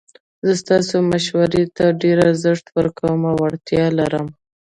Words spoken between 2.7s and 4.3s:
ورکوم او اړتیا لرم